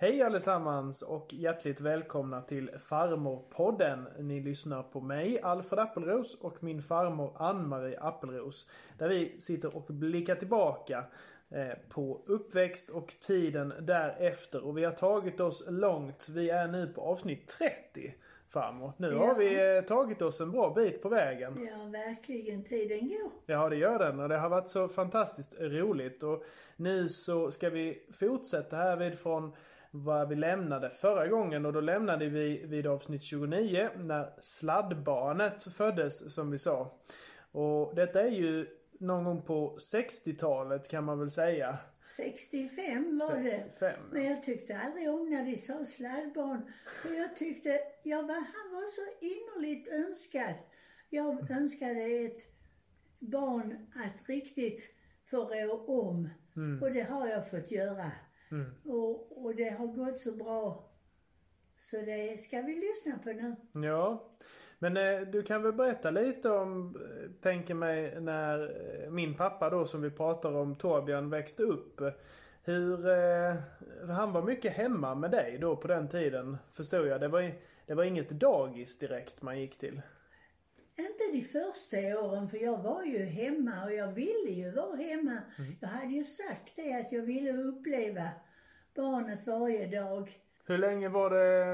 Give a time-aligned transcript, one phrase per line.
[0.00, 4.08] Hej allesammans och hjärtligt välkomna till Farmorpodden.
[4.18, 8.70] Ni lyssnar på mig, Alfred Appelros och min farmor Ann-Marie Appelros.
[8.98, 11.04] Där vi sitter och blickar tillbaka
[11.50, 14.64] eh, på uppväxt och tiden därefter.
[14.66, 16.28] Och vi har tagit oss långt.
[16.28, 18.14] Vi är nu på avsnitt 30
[18.48, 18.92] farmor.
[18.96, 19.26] Nu Ja.
[19.26, 21.68] har vi eh, tagit oss en bra bit på vägen.
[21.70, 22.64] Ja, verkligen.
[22.64, 23.30] Tiden går.
[23.46, 26.22] Ja, det gör den och det har varit så fantastiskt roligt.
[26.22, 26.44] Och
[26.76, 29.52] nu så ska vi fortsätta här vid från
[29.90, 36.34] vad vi lämnade förra gången och då lämnade vi vid avsnitt 29 när sladdbarnet föddes
[36.34, 36.98] som vi sa.
[37.52, 38.66] Och detta är ju
[39.00, 41.78] någon gång på 60-talet kan man väl säga.
[42.16, 43.78] 65 var 65.
[43.80, 43.96] det.
[44.12, 46.72] Men jag tyckte aldrig om när de sa sladdbarn.
[47.02, 50.54] För jag tyckte, jag var, han var så innerligt önskad.
[51.10, 52.40] Jag önskade ett
[53.18, 56.28] barn att riktigt få rå om.
[56.82, 58.12] Och det har jag fått göra.
[58.84, 60.84] Och, och det har gått så bra.
[61.76, 63.56] Så det ska vi lyssna på nu.
[63.86, 64.30] Ja.
[64.78, 68.58] Men eh, du kan väl berätta lite om, eh, tänker mig, när
[69.04, 72.00] eh, min pappa då som vi pratar om, Torbjörn, växte upp.
[72.62, 73.54] Hur, eh,
[74.08, 77.20] han var mycket hemma med dig då på den tiden, förstod jag.
[77.20, 77.52] Det var,
[77.86, 80.02] det var inget dagis direkt man gick till.
[81.00, 85.38] Inte de första åren, för jag var ju hemma och jag ville ju vara hemma.
[85.80, 88.28] Jag hade ju sagt det, att jag ville uppleva
[88.94, 90.30] barnet varje dag.
[90.66, 91.64] Hur länge var det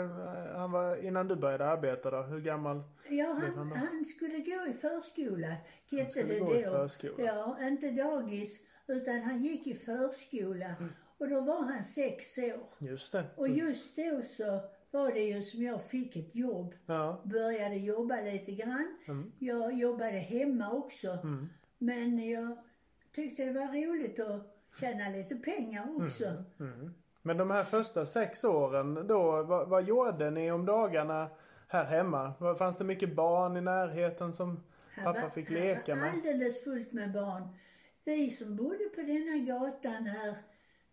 [0.53, 2.23] eh, han var innan du började arbeta då?
[2.23, 2.83] Hur gammal?
[3.09, 5.57] Ja, han han, han skulle gå i förskola,
[5.91, 6.55] hette skulle det gå då.
[6.55, 7.25] i förskola.
[7.25, 10.75] Ja, inte dagis, utan han gick i förskola.
[10.79, 10.93] Mm.
[11.19, 12.67] Och då var han sex år.
[12.79, 13.25] Just det.
[13.37, 16.75] Och just då så var det ju som jag fick ett jobb.
[16.87, 17.21] Ja.
[17.25, 18.97] Började jobba lite grann.
[19.09, 19.33] Mm.
[19.39, 21.19] Jag jobbade hemma också.
[21.79, 22.59] Men jag
[23.13, 26.25] tyckte det var roligt att tjäna lite pengar också.
[26.61, 26.95] Mm.
[27.23, 31.31] Men de här första sex åren då, vad, vad gjorde ni om dagarna
[31.69, 32.35] här hemma?
[32.59, 34.61] Fanns det mycket barn i närheten som
[34.95, 36.11] Här pappa var- fick leka var med?
[36.13, 37.49] alldeles fullt med barn.
[38.05, 40.35] Vi som bodde på denna gatan här,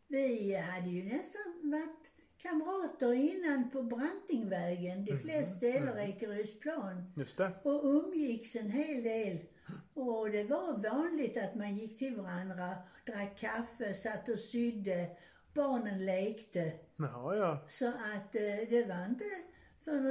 [0.07, 2.11] vi hade ju nästan varit
[2.43, 4.97] kamrater innan på Brantingvägen.
[4.97, 5.05] Mhm.
[5.05, 7.13] De flesta eller Ekerösplan.
[7.15, 7.51] Just det.
[7.63, 9.39] Och umgicks en hel del.
[9.93, 15.09] Och det var vanligt att man gick till varandra, drack kaffe, satt och sydde.
[15.53, 16.71] Barnen lekte.
[16.95, 17.63] Jaha, ja.
[17.67, 19.25] Så att eh, det var inte
[19.83, 20.09] för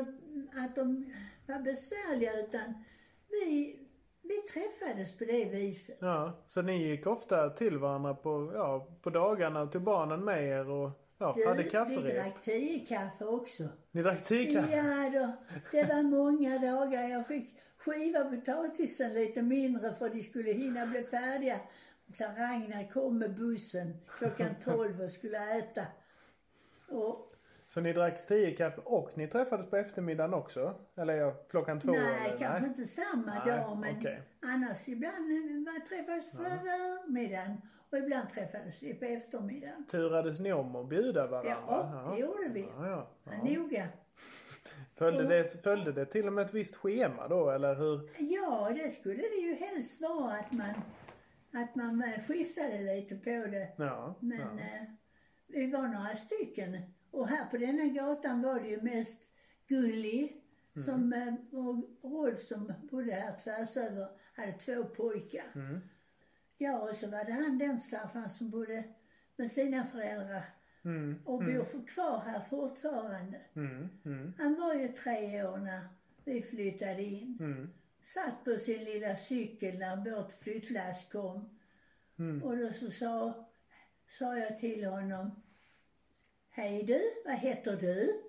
[0.64, 1.12] att de
[1.46, 2.84] var besvärliga utan
[3.28, 3.78] vi,
[4.22, 5.98] vi träffades på det viset.
[6.00, 10.44] Ja, så ni gick ofta till varandra på, ja, på dagarna och tog barnen med
[10.44, 12.14] er och ja, hade vi kafferep?
[12.14, 13.68] drack tio kaffe också.
[13.92, 14.76] Ni drack tio kaffe?
[14.76, 15.32] Ja då,
[15.70, 17.08] det var många dagar.
[17.08, 21.60] Jag fick skiva potatisen lite mindre för de skulle hinna bli färdiga.
[22.18, 25.82] Ragnar kom med bussen klockan 12 och skulle äta.
[26.88, 27.31] Och
[27.74, 30.74] Så ni drack tio kaffe och ni träffades på eftermiddagen också?
[30.96, 31.92] Eller ja, klockan två?
[31.92, 32.38] Nej, eller?
[32.38, 34.22] kanske inte samma Nej, dag men okej.
[34.42, 35.28] annars ibland
[35.66, 37.60] var- träffades på förmiddagen
[37.90, 39.86] och ibland träffades vi på eftermiddagen.
[39.86, 41.56] Turades ni om att bjuda varandra?
[41.68, 42.60] Ja, det gjorde vi.
[42.60, 43.10] Ja, ja.
[43.24, 43.54] Ja.
[43.54, 43.88] Noga.
[44.94, 48.10] Följde, det, följde det till och med ett visst schema då, eller hur?
[48.18, 50.74] Ja, det skulle det ju helst vara att man,
[51.62, 53.68] att man skiftade lite på det.
[53.76, 54.14] Ja.
[54.20, 54.64] Men ja.
[54.64, 54.82] eh,
[55.46, 56.78] vi var några stycken.
[57.12, 59.22] Och här på denna gatan var det ju mest
[59.66, 60.32] Gulli
[60.76, 60.84] Mm.
[60.86, 65.52] som, eh, och Rolf som bodde här tvärs över hade två pojkar.
[65.54, 65.80] Mm.
[66.58, 68.84] Ja, och så var det han den Staffan som bodde
[69.36, 70.44] med sina föräldrar
[71.24, 73.40] och bor för kvar här fortfarande.
[73.56, 75.88] Mm, mm, Han var ju tre år när
[76.24, 77.36] vi flyttade in.
[77.40, 77.70] mm.
[78.02, 81.58] Satt på sin lilla cykel när vårt flyttlass kom.
[82.18, 82.42] Mm.
[82.42, 83.46] Och då så sa,
[84.08, 85.42] sa jag till honom.
[86.54, 88.22] Hej du, vad heter du?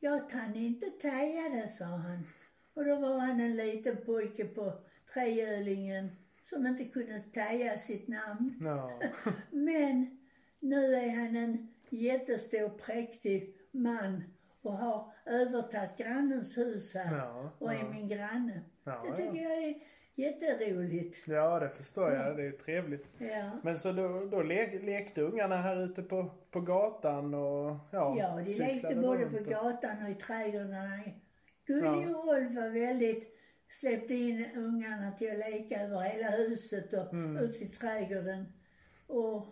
[0.00, 2.26] Jag kan inte täga det, sa han.
[2.74, 4.72] Och då var han en liten pojke på
[5.12, 8.58] trehjulingen som inte kunde täga sitt namn.
[8.60, 9.00] Ja.
[9.50, 10.18] Men
[10.60, 14.24] nu är han en jättestor präktig man
[14.62, 17.90] och har övertagit grannens hus här Ja, och är ja.
[17.90, 18.60] min granne.
[18.84, 19.74] Det tycker jag är
[20.16, 21.24] jätteroligt.
[21.26, 22.36] ja, det förstår jag.
[22.36, 23.06] Det är trevligt.
[23.18, 23.50] Ja.
[23.62, 28.36] Men så då, då le, lekte ungarna här ute på, på gatan och ja, Ja,
[28.46, 31.00] de lekte både på och- gatan och i trädgårdarna.
[31.66, 32.18] Gulli Ja.
[32.18, 33.32] och Rolf var väldigt,
[33.68, 37.36] släppte in ungarna till att leka över hela huset och Mm.
[37.36, 38.44] ut i trädgården.
[39.06, 39.46] Och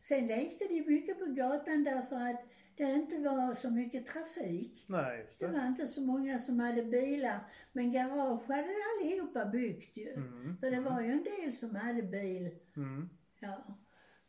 [0.00, 2.44] sen lekte de mycket på gatan därför att
[2.76, 4.84] det inte var så mycket trafik.
[4.88, 5.52] Nej, Det det.
[5.52, 7.40] var inte så många som hade bilar.
[7.72, 10.12] Men garage hade allihopa byggt ju.
[10.60, 12.50] För det var ju en del som hade bil.
[12.76, 13.08] Mm.
[13.40, 13.64] Ja.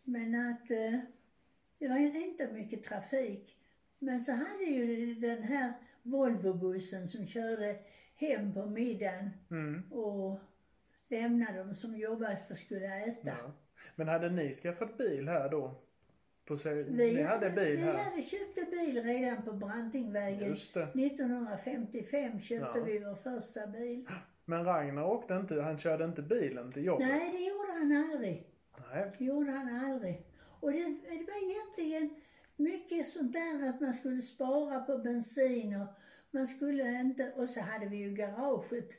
[0.03, 0.71] Men att...
[0.71, 0.99] Eh,
[1.79, 3.57] det var ju inte mycket trafik.
[3.99, 7.79] Men så hade ju den här Volvobussen som körde
[8.15, 9.91] hem på middagen Mm.
[9.91, 10.39] och
[11.07, 13.27] lämnade dem som jobbade för att skulle äta.
[13.29, 13.51] Ja.
[13.95, 15.81] Men hade ni skaffat bil här då?
[16.45, 17.97] På sig, ni hade bil vi här?
[18.03, 20.49] hade köpt en bil redan på Brantingvägen.
[20.49, 20.83] Just det.
[20.83, 22.83] 1955 köpte Ja.
[22.85, 24.05] vi vår första bil.
[24.45, 27.07] Men Ragnar åkte inte, han körde inte bilen till jobbet?
[27.07, 28.47] Nej, det gjorde han aldrig.
[28.93, 29.11] Nej.
[29.17, 30.25] Det gjorde han aldrig.
[30.59, 32.15] Och det, det var egentligen
[32.55, 35.87] mycket sånt där att man skulle spara på bensin och
[36.31, 38.89] man skulle inte, och så hade vi ju garaget.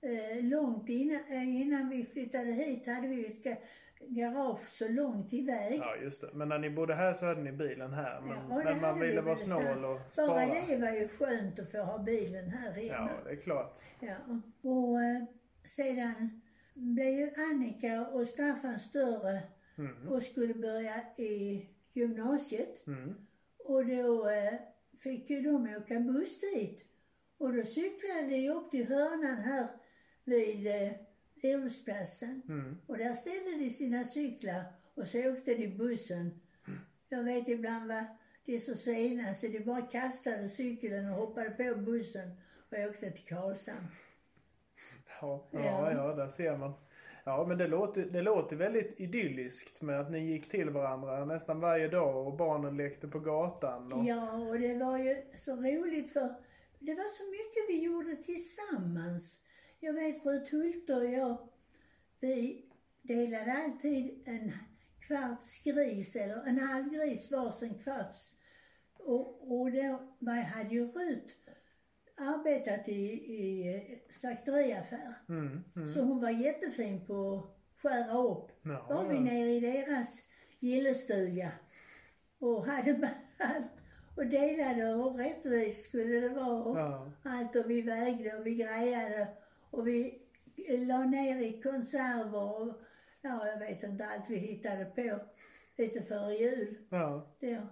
[0.00, 3.62] Eh, långt innan, eh, innan vi flyttade hit hade vi ju ett
[4.08, 5.78] garage så långt iväg.
[5.78, 6.28] Ja, just det.
[6.34, 8.20] Men när ni bodde här så hade ni bilen här.
[8.20, 10.46] Men, Ja, men man ville vara snål och Bara spara.
[10.66, 13.10] det var ju skönt att få ha bilen här hemma.
[13.16, 13.80] Ja, det är klart.
[14.00, 14.16] Ja.
[14.70, 15.22] Och eh,
[15.64, 16.40] sedan
[16.74, 19.42] blev ju Annika och Staffan större
[19.78, 20.08] Mm.
[20.08, 22.86] och skulle börja i gymnasiet.
[22.86, 23.14] Mm.
[23.58, 24.54] Och då eh,
[25.02, 26.84] fick ju de åka buss dit.
[27.38, 29.66] Och då cyklade de upp till hörnan här
[30.24, 30.92] vid eh,
[31.44, 32.42] Olsplatsen.
[32.48, 32.78] Mm.
[32.86, 34.64] Och där ställde de sina cyklar
[34.94, 36.40] och så åkte de bussen.
[37.08, 38.06] Jag vet ibland var
[38.44, 42.30] de så sena så de bara kastade cykeln och hoppade på bussen
[42.70, 43.86] och åkte till Karlshamn.
[45.20, 45.92] Ja, ja, Ja.
[45.92, 46.72] ja, där ser man.
[47.24, 51.60] Ja, men det låter, det låter väldigt idylliskt med att ni gick till varandra nästan
[51.60, 53.92] varje dag och barnen lekte på gatan.
[53.92, 54.04] Och...
[54.04, 56.34] Ja, och det var ju så roligt för
[56.78, 59.40] det var så mycket vi gjorde tillsammans.
[59.84, 61.48] Jag vet Ruth Hulte och jag,
[62.20, 62.64] vi
[63.02, 64.52] delade alltid en
[65.06, 68.32] kvarts gris eller en halv gris varsin kvarts.
[68.98, 71.34] Och, och då var- hade ju Ruth
[72.16, 75.14] arbetat i, i slakteriaffär.
[75.28, 75.88] Mm, mm.
[75.88, 80.22] Så hon var jättefin på att skära upp Ja, var vi nere i deras
[80.60, 81.52] gillestuga
[82.38, 83.72] och hade allt
[84.16, 86.80] och delade och rättvist skulle det vara.
[86.80, 87.12] Ja.
[87.24, 89.28] Allt och vi vägde och vi grejade
[89.78, 90.22] och vi
[90.68, 92.74] la ner i konserver och
[93.22, 95.20] ja, jag vet inte allt vi hittade på
[95.76, 96.76] lite före jul.
[96.90, 97.26] ja.
[97.40, 97.66] Då.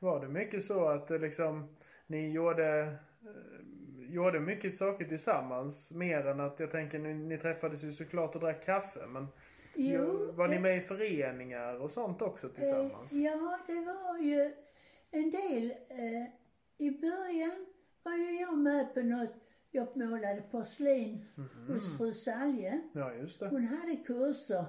[0.00, 1.76] Var det mycket så att det liksom,
[2.06, 2.80] ni gjorde,
[3.22, 5.92] eh, gjorde mycket saker tillsammans?
[5.92, 9.06] Mer än att jag tänker, ni, ni träffades ju såklart och drack kaffe.
[9.06, 9.26] Men
[9.74, 13.12] Jo, var ni med i föreningar och sånt också tillsammans?
[13.12, 14.52] Eh, ja, det var ju
[15.10, 15.70] en del.
[15.70, 16.28] Eh,
[16.78, 17.66] I början
[18.02, 19.34] var ju jag med på något,
[19.72, 21.24] jag målade porslin
[21.68, 22.80] hos fru Salje.
[22.92, 23.48] Ja, just det.
[23.48, 24.64] Hon hade kurser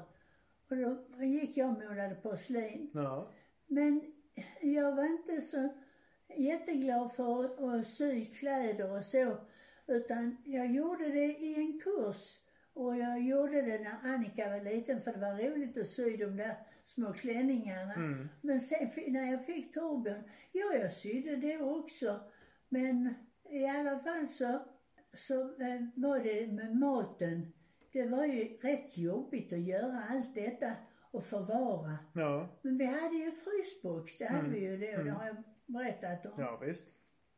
[0.69, 2.91] och då gick jag och målade porslin.
[2.93, 3.27] Ja.
[3.67, 4.01] Men
[4.61, 5.69] jag var inte så
[6.37, 9.37] jätteglad för att, att sy kläder och så.
[9.87, 12.39] Utan jag gjorde det i en kurs.
[12.73, 16.37] Och jag gjorde det när Annika var liten för det var roligt att sy de
[16.37, 17.93] där små klänningarna.
[17.93, 18.29] Mm.
[18.41, 22.19] Men sen när jag fick Torbjörn, ja jag sydde det också.
[22.69, 23.13] Men
[23.49, 24.59] i alla fall så,
[25.13, 27.53] så eh, var det med maten.
[27.91, 30.71] Det var ju rätt jobbigt att göra allt detta
[31.11, 31.97] och förvara.
[32.13, 34.51] Ja, Men vi hade ju frysbox, det hade Mm.
[34.51, 35.15] vi ju det och det Mm.
[35.15, 36.31] har jag berättat om.
[36.37, 36.93] ja visst.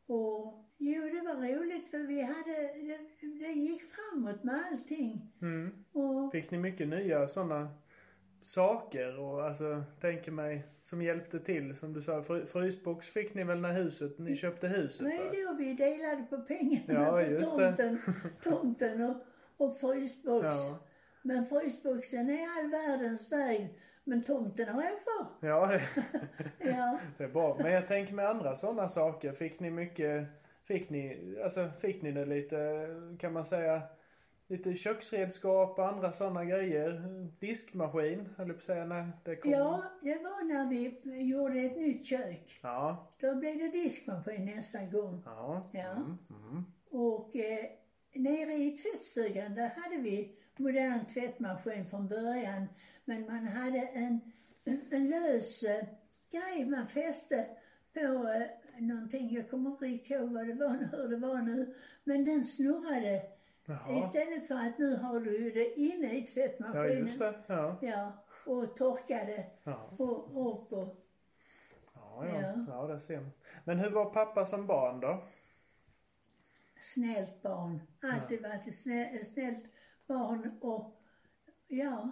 [0.07, 2.99] Och jo, det var roligt för vi hade, det,
[3.39, 5.31] det gick framåt med allting.
[5.41, 5.85] Mm.
[5.91, 7.69] Och Fick ni mycket nya sådana
[8.45, 11.75] saker och alltså, tänker mig, som hjälpte till?
[11.75, 15.31] Som du sa, fry, frysbox fick ni väl när huset, ni köpte huset vad va?
[15.31, 17.67] det och vi delade på pengarna Ja, på just det.
[17.67, 17.99] tomten,
[18.43, 19.15] tomten och,
[19.57, 20.45] och frysbox.
[20.45, 20.79] Ja,
[21.21, 23.79] Men frysboxen är all världens väg.
[24.03, 25.27] Men tomten har jag kvar.
[25.49, 25.81] ja det,
[26.69, 26.99] Ja.
[27.17, 27.57] det är bra.
[27.59, 30.27] Men jag tänker med andra sådana saker, fick ni mycket,
[30.63, 32.87] fick ni, alltså fick ni det lite,
[33.19, 33.81] kan man säga,
[34.47, 37.01] lite köksredskap och andra sådana grejer?
[37.39, 39.51] Diskmaskin, höll jag på att säga, när det kom.
[39.51, 42.59] ja, det var när vi gjorde ett nytt kök.
[42.63, 45.21] Ja, Då blev det diskmaskin nästa gång.
[45.25, 45.69] ja.
[45.73, 45.91] Ja.
[45.91, 46.63] Mm, mm.
[46.91, 47.65] Och eh,
[48.13, 52.67] nere i tvättstugan där hade vi modern tvättmaskin från början.
[53.05, 54.19] Men man hade en,
[54.91, 55.85] en, lös eh,
[56.31, 57.45] grej man fäste
[57.93, 59.33] på eh, någonting.
[59.33, 61.73] Jag kommer inte riktigt ihåg vad det var, hur det var nu.
[62.03, 63.21] Men den snurrade.
[63.65, 63.99] Jaha.
[63.99, 66.97] Istället för att nu har du ju det inne i Ja, tvättmaskinen.
[66.97, 67.33] just det.
[67.47, 67.77] Ja.
[67.81, 68.11] Ja,
[68.45, 69.89] och torkade Ja.
[69.97, 71.01] och upp och
[71.93, 72.41] Ja, ja.
[72.41, 72.65] Ja.
[72.67, 73.31] ja, det ser man.
[73.63, 75.23] Men hur var pappa som barn då?
[76.79, 77.81] snällt barn.
[78.01, 79.65] Alltid varit ett snä- snällt
[80.07, 81.01] barn och
[81.67, 82.09] ja,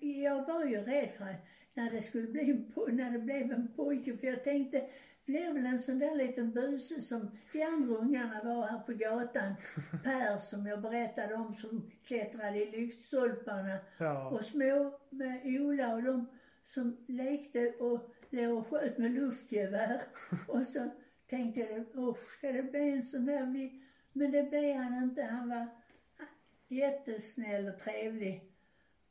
[0.00, 1.36] jag var ju rädd för att
[1.74, 4.88] när det skulle bli en, när det blev en pojke för jag tänkte
[5.28, 9.54] blir väl en sån där liten buse som de andra ungarna var här på gatan.
[10.04, 14.28] Per som jag berättade om som klättrade i lyktstolparna Ja.
[14.28, 16.26] och små med Ola och de
[16.62, 20.02] som lekte och låg och sköt med luftgevär.
[20.48, 20.90] Och så
[21.26, 23.46] tänkte jag, usch, ska det bli en sån där...
[23.46, 23.82] Vi...
[24.12, 25.22] Men det blev han inte.
[25.22, 25.66] Han var
[26.68, 28.52] jättesnäll och trevlig.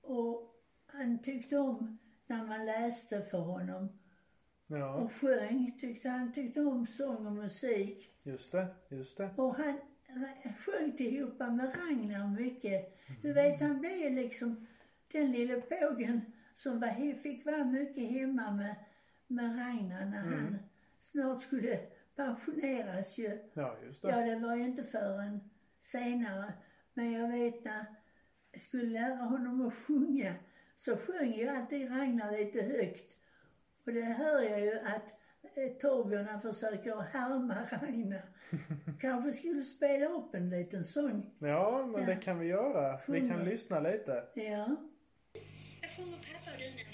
[0.01, 0.55] Och
[0.85, 1.97] han tyckte om
[2.27, 3.96] när man läste för honom.
[4.67, 8.11] Ja, Och sjöng, tyckte han tyckte om sång och musik.
[8.23, 9.29] just det, just det.
[9.35, 9.79] Och han
[10.59, 12.97] sjöng tillhopa med Ragnar mycket.
[13.21, 14.67] Du vet, han blev liksom
[15.11, 16.21] den lille pågen
[16.53, 18.75] som var, fick vara mycket hemma med,
[19.27, 20.57] med Ragnar när han
[21.01, 21.79] snart skulle
[22.15, 23.37] pensioneras ju.
[23.53, 24.25] Ja, just Ja, det.
[24.25, 25.39] det var ju inte förrän
[25.81, 26.53] senare.
[26.93, 27.85] Men jag vet när
[28.51, 30.35] jag skulle lära honom att sjunga
[30.75, 33.17] så sjöng ju alltid Ragnar lite högt.
[33.87, 35.13] Och det hör jag ju att
[35.57, 38.21] eh, Torbjörn han försöker härma Ragnar.
[38.99, 41.35] Kanske skulle spela upp en liten sång.
[41.39, 42.99] Ja, men det kan vi göra.
[43.07, 43.43] Vi kan Sjunga.
[43.43, 44.23] lyssna lite.
[44.35, 44.75] Ja.
[45.81, 46.85] Vad sjunger pappa och du när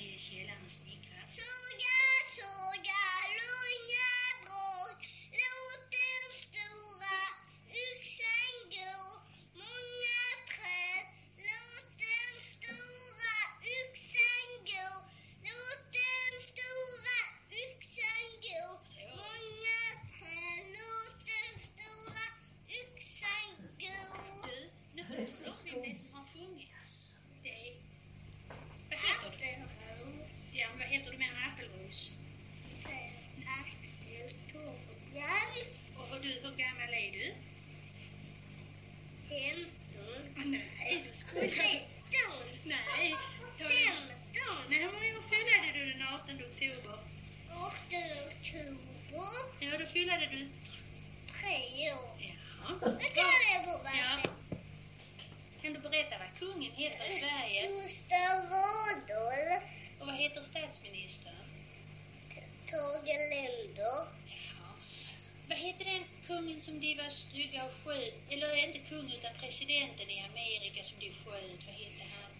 [71.34, 71.66] sköt.
[71.66, 72.32] Vad hette han?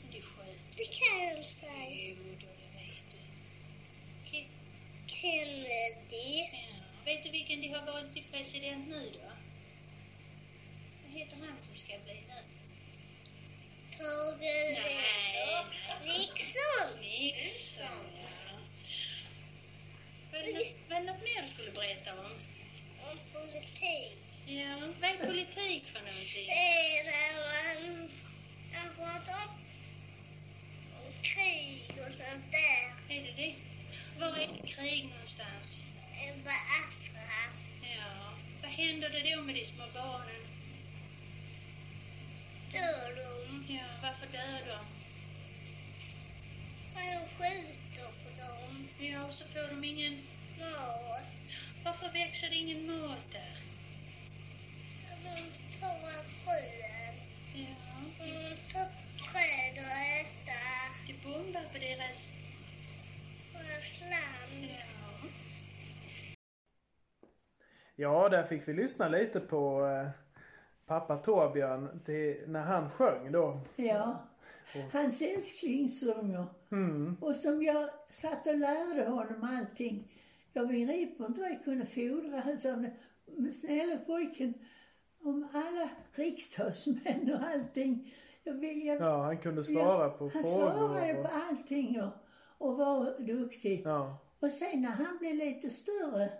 [0.00, 0.76] Som de sköt.
[0.76, 1.90] Det kan jag säga.
[1.90, 3.18] Jo, då det vet du.
[4.30, 4.48] Ke-
[5.06, 6.38] Kennedy.
[6.38, 6.48] Ja.
[7.04, 9.30] Vet du vilken de har valt till president nu då?
[11.02, 12.42] Vad heter han som ska bli nu?
[13.98, 14.78] Tage.
[16.04, 17.00] Nixon.
[17.00, 18.58] Nixon, ja.
[20.32, 22.32] Var det, något, var det något mer du skulle berätta om?
[23.10, 24.21] Om politik.
[24.46, 26.46] Ja, vad är politik för någonting?
[26.46, 28.08] Det är när man,
[28.74, 29.44] man pratar
[30.96, 33.14] om krig och sånt där.
[33.16, 33.54] Är det det?
[34.18, 35.84] Var är det krig någonstans?
[36.44, 37.42] Biafra.
[37.82, 38.32] Ja.
[38.62, 40.42] Vad händer det då med de små barnen?
[42.72, 43.74] Dör de.
[43.74, 44.84] Ja, varför dör de?
[46.94, 48.88] Man skjuter på dem.
[48.98, 50.18] Ja, och så får de ingen...
[50.60, 51.22] Mat.
[51.84, 53.61] Varför växer det ingen mat där?
[55.80, 55.88] Ja,
[58.18, 58.86] De tar
[59.32, 60.60] träd och äta.
[61.06, 62.28] det bombar på deras...
[63.54, 64.68] Och slam.
[64.68, 65.28] Ja.
[67.96, 70.10] Ja, där fick vi lyssna lite på eh,
[70.86, 73.60] pappa Torbjörn till, när han sjöng då.
[73.76, 74.28] Ja.
[74.92, 76.46] Hans älsklingssånger.
[76.72, 77.16] Mm.
[77.20, 80.12] Och som jag satt och lärde honom allting.
[80.52, 82.90] Jag begriper inte vad jag kunde fordra utav den
[83.36, 84.54] men snälla pojken.
[85.22, 88.14] Om alla riksdagsmän och allting.
[88.44, 90.48] Jag, jag, Ja, han kunde svara på han frågor.
[90.70, 92.10] svarade och- på allting och,
[92.58, 93.82] och var duktig.
[93.84, 96.32] Ja, Och sen när han blev lite större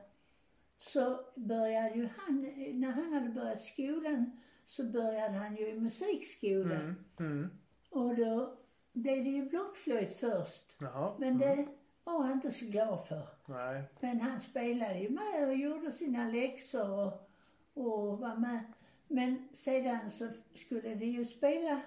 [0.78, 2.40] så började ju han,
[2.80, 6.72] när han hade börjat skolan så började han ju i musikskolan.
[6.72, 7.50] mm, mm.
[7.90, 8.56] Och då
[8.92, 10.76] blev det ju blockflöjt först.
[10.80, 11.12] Jaha.
[11.18, 11.66] Men det
[12.04, 13.28] var han inte så glad för.
[13.48, 13.82] Nej.
[14.00, 17.28] Men han spelade ju med och gjorde sina läxor och,
[17.75, 18.61] och var med.
[19.09, 21.81] Men sedan så skulle de ju spela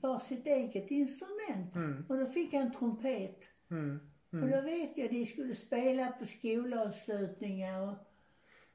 [0.00, 1.74] var sitt eget instrument.
[1.74, 2.04] Mm.
[2.08, 3.40] Och då fick han trumpet.
[3.70, 4.00] Mm.
[4.30, 7.94] Och då vet jag de skulle spela på skolavslutningar och,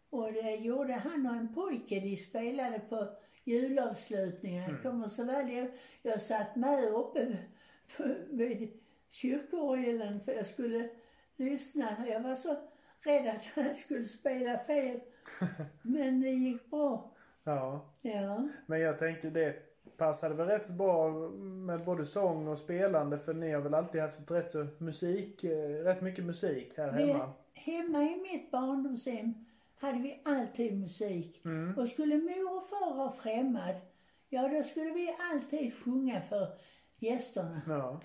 [0.10, 2.00] och det gjorde han och en pojke.
[2.00, 3.10] De spelade på
[3.44, 4.70] julavslutningar.
[4.70, 7.38] Jag kommer så väl jag, jag satt med uppe
[7.98, 10.90] på- vid kyrkorgeln för jag skulle
[11.36, 12.08] lyssna.
[12.08, 12.58] Jag var så
[13.02, 15.00] rädd att han skulle spela fel.
[15.82, 17.12] Men det gick bra.
[17.44, 17.86] Ja.
[18.02, 18.48] Ja.
[18.66, 21.10] Men jag tänker det passade väl rätt bra
[21.40, 25.70] med både sång och spelande för ni har väl alltid haft rätt så musik, eh,
[25.84, 27.32] rätt mycket musik här Vi, hemma?
[27.54, 29.46] hemma i mitt barndomshem
[29.80, 31.46] hade vi alltid musik.
[31.46, 31.78] Mm.
[31.78, 33.76] Och skulle mor och far vara främmad,
[34.30, 36.48] ja då skulle vi alltid sjunga för
[36.98, 37.62] gästerna.
[37.68, 38.02] Ja.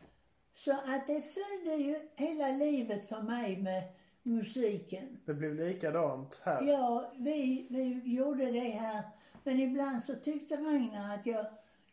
[0.52, 3.82] Så att det följde ju hela livet för mig med
[4.24, 5.18] musiken.
[5.24, 6.62] Det blev likadant här.
[6.62, 9.02] Ja, vi, vi gjorde det här.
[9.44, 11.46] Men ibland så tyckte Ragnar att jag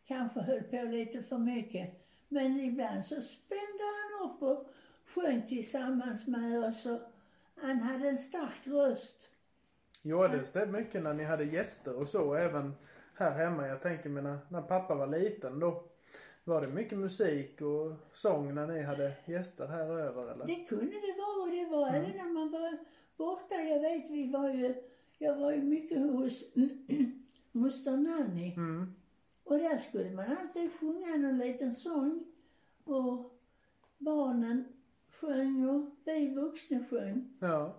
[0.07, 2.05] kanske höll på lite för mycket.
[2.27, 4.67] Men ibland så spände han upp och
[5.15, 6.85] sjöng tillsammans med oss.
[6.85, 6.99] Och
[7.55, 9.29] han hade en stark röst.
[10.01, 12.33] Gjordes det mycket när ni hade gäster och så?
[12.33, 12.73] Även
[13.15, 13.67] här hemma?
[13.67, 15.83] Jag tänker mig när, när pappa var liten då.
[16.43, 20.45] Var det mycket musik och sång när ni hade gäster här över eller?
[20.45, 22.77] Det kunde det vara och det var även när man var
[23.17, 23.55] borta.
[23.55, 24.75] Jag vet, vi var ju,
[25.17, 26.43] jag var ju mycket hos
[27.51, 28.53] moster Nanny.
[28.53, 28.93] Mm.
[29.43, 32.25] Och där skulle man alltid sjunga någon liten sång.
[32.83, 33.39] Och
[33.97, 34.65] barnen
[35.11, 37.37] sjöng och vi vuxna sjöng.
[37.39, 37.75] Ja.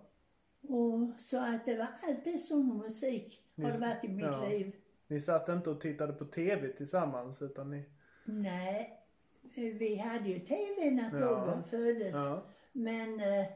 [0.60, 4.48] Och så att det var alltid sång och musik har det varit i mitt Ja.
[4.48, 4.76] liv.
[5.06, 7.84] Ni satt inte och tittade på TV tillsammans utan ni...
[8.24, 8.98] Nej,
[9.54, 11.10] vi hade ju TV när Ja.
[11.28, 12.14] Torbjörn föddes.
[12.14, 12.42] Ja.
[12.72, 13.46] Men, eh,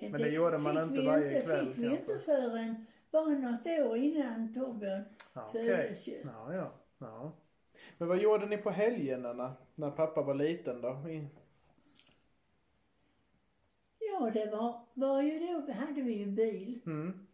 [0.00, 3.96] Men det gjorde man inte varje inte, kväll fick vi inte förrän bara något år
[3.96, 6.20] innan Torbjörn Ja, föddes ju.
[6.24, 7.32] Ja, ja, ja.
[7.98, 11.08] Men vad gjorde ni på helgerna när, när pappa var liten då?
[11.08, 11.26] I,
[14.00, 16.80] Ja, det var, var ju då hade vi ju bil.
[16.86, 17.26] mm.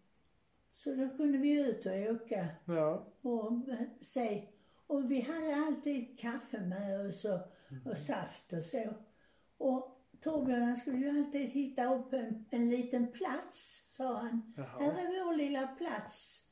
[0.73, 3.05] Så då kunde vi ut och åka Ja.
[3.23, 4.43] och eh, se.
[4.91, 7.41] Och vi hade alltid kaffe med oss och,
[7.91, 8.95] och saft och så.
[9.59, 14.55] Och Torbjörn han skulle ju alltid hitta upp en, en liten plats, sa han.
[14.57, 14.67] Jaha.
[14.67, 16.45] Här är vår lilla plats.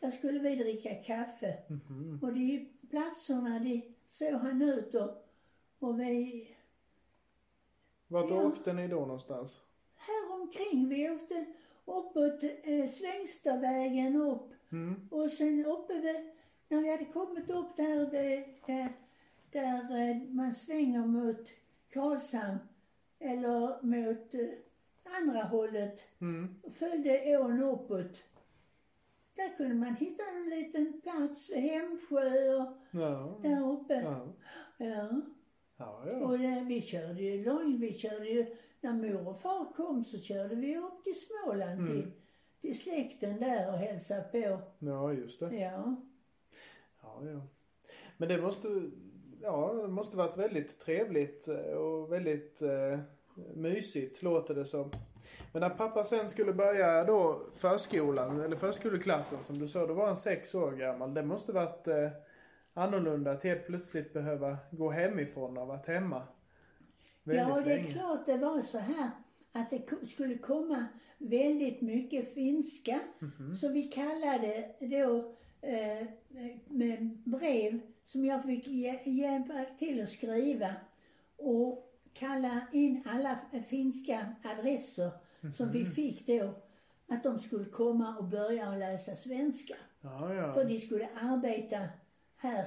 [0.00, 1.58] Där skulle vi dricka kaffe.
[1.68, 2.18] Mhm.
[2.22, 5.26] Och de platserna, de såg han ut och,
[5.78, 6.48] och vi,
[8.06, 8.42] Vart Ja.
[8.42, 9.66] åkte ni då någonstans?
[9.96, 11.44] här omkring, vi åkte
[11.84, 15.08] uppåt eh, Svängstavägen upp Mm.
[15.10, 16.30] Och sen uppe vid,
[16.70, 18.92] när vi hade kommit upp där, vid, där,
[19.52, 21.48] där eh, man svänger mot
[21.92, 22.58] Karlshamn
[23.18, 24.48] eller mot eh,
[25.18, 26.54] andra hållet Mm.
[26.62, 28.22] och följde ån uppåt.
[29.34, 33.38] Där kunde man hitta en liten plats vid Hemsjö och Ja.
[33.42, 33.94] där uppe.
[33.94, 34.26] Ja.
[34.78, 35.20] Ja.
[35.76, 36.26] Ja, ja.
[36.26, 40.18] Och det, vi körde ju långt, vi körde ju, när mor och far kom så
[40.18, 42.10] körde vi upp till Småland till,
[42.60, 44.58] till släkten där och hälsade på.
[44.78, 45.56] Ja, just det.
[45.56, 45.96] Ja.
[47.02, 47.40] Ja, ja.
[48.16, 48.90] Men det måste,
[49.42, 52.98] ja, det måste varit väldigt trevligt eh, och väldigt eh,
[53.54, 54.90] mysigt låter det som.
[55.52, 60.06] Men när pappa sen skulle börja då förskolan, eller förskoleklassen som du sa, då var
[60.06, 61.14] han sex år gammal.
[61.14, 62.08] Det måste varit eh,
[62.74, 66.22] annorlunda att helt plötsligt behöva gå hemifrån och varit hemma
[67.22, 67.92] väldigt Ja, det är länge.
[67.92, 69.10] klart det var så här
[69.52, 70.86] att det skulle komma
[71.18, 73.00] väldigt mycket finska.
[73.18, 73.54] Mhm.
[73.54, 76.06] Så vi kallade då eh,
[76.68, 80.74] med brev som jag fick hj- hjälpa till att skriva
[81.36, 83.38] och kalla in alla
[83.70, 85.10] finska adresser
[85.54, 85.72] som Mhm.
[85.72, 86.54] vi fick då.
[87.08, 89.74] Att de skulle komma och börja att läsa svenska.
[90.00, 90.52] Ja, ja.
[90.54, 91.88] För de skulle arbeta
[92.36, 92.64] här.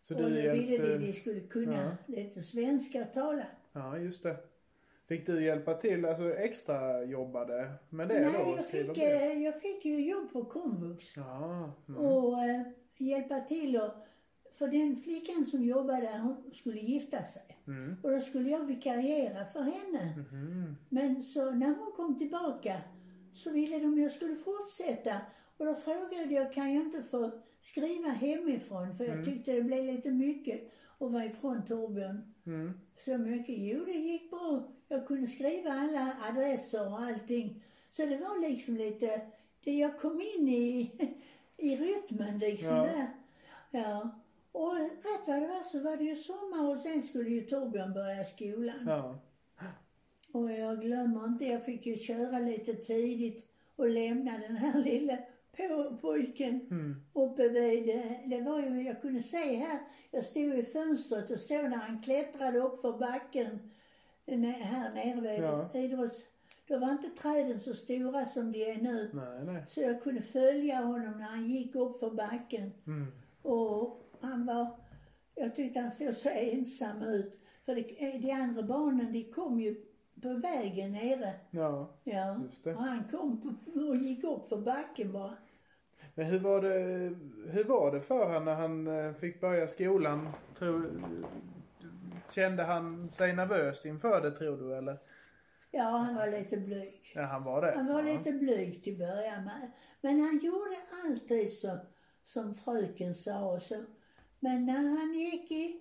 [0.00, 0.98] Så och nu ville de hjälpte...
[1.06, 2.14] de skulle kunna Ja.
[2.14, 3.46] lite svenska och tala.
[3.72, 4.36] Ja, just det.
[5.08, 8.56] Fick du hjälpa till, alltså extra jobbade med det Nej, då?
[8.56, 11.16] jag skriva fick, eh, jag fick ju jobb på komvux.
[11.16, 11.70] Ja.
[11.88, 12.00] Mm.
[12.00, 12.62] Och eh,
[12.98, 13.90] hjälpa till och,
[14.52, 17.42] för den flickan som jobbade hon skulle gifta sig.
[17.66, 17.96] Mm.
[18.02, 20.14] Och då skulle jag vikariera för henne.
[20.16, 20.76] Mhm.
[20.88, 22.80] Men så när hon kom tillbaka
[23.32, 25.20] så ville de jag skulle fortsätta.
[25.56, 28.96] Och då frågade jag, kan jag inte få skriva hemifrån?
[28.96, 32.34] För jag tyckte det blev lite mycket att vara ifrån Torbjörn.
[32.46, 32.80] Mm.
[32.96, 33.54] Så mycket.
[33.58, 34.62] Jo, det gick bra.
[34.88, 37.62] Jag kunde skriva alla adresser och allting.
[37.90, 39.20] Så det var liksom lite,
[39.64, 40.90] det jag kom in i,
[41.56, 42.82] i rytmen liksom Ja.
[42.82, 43.06] där.
[43.70, 44.10] Ja.
[44.52, 47.92] Och rätt vad det var så var det ju sommar och sen skulle ju Torbjörn
[47.92, 48.84] börja skolan.
[48.86, 49.18] Ja.
[50.32, 55.18] Och jag glömmer inte, jag fick ju köra lite tidigt och lämna den här lilla
[55.56, 56.96] på, pojken Mm.
[57.12, 59.78] uppe vid, eh, det var ju, jag kunde se här,
[60.10, 63.58] jag stod i fönstret och såg när han klättrade upp för backen
[64.26, 65.70] eh, här nere vid Ja.
[65.74, 66.22] idrotts...
[66.68, 69.10] Då var inte träden så stora som de är nu.
[69.14, 69.64] Nej, nej.
[69.68, 72.70] Så jag kunde följa honom när han gick upp för backen.
[72.86, 73.06] Mm.
[73.42, 74.66] Och han var,
[75.34, 77.40] jag tyckte han såg så ensam ut.
[77.64, 79.74] För det, de andra barnen de kom ju
[80.22, 81.32] på vägen nere.
[81.50, 82.40] Ja, Ja.
[82.50, 82.74] just det.
[82.74, 85.36] Och han kom på, och gick upp för backen bara.
[86.18, 86.78] Men hur var det,
[87.50, 90.28] hur var det för honom när han eh, fick börja skolan?
[90.54, 90.90] Tror,
[92.30, 94.98] kände han sig nervös inför det tror du eller?
[95.70, 97.12] Ja, han var lite blyg.
[97.14, 97.72] Ja, han var det.
[97.76, 98.12] Han var ja.
[98.12, 99.70] lite blyg till början med.
[100.00, 101.78] Men han gjorde alltid så
[102.24, 103.84] som fröken sa och så.
[104.40, 105.80] Men när han gick i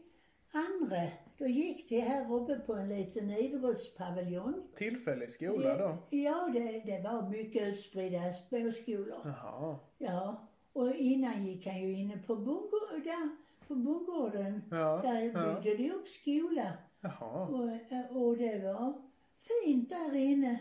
[0.52, 1.02] andra
[1.38, 4.54] då gick de här uppe på en liten idrottspaviljong.
[4.76, 5.98] Tillfällig skola då?
[6.10, 9.22] Ja, det, det var mycket utspridda småskolor.
[9.24, 9.80] Jaha.
[9.98, 13.30] Ja, och innan gick han ju inne på bondgården, där,
[13.68, 14.62] på bondgården.
[14.72, 15.62] Ja, Där ja.
[15.62, 16.74] byggde de upp skola.
[17.02, 17.48] Jaha.
[17.48, 18.94] Och, och det var
[19.38, 20.60] fint där inne.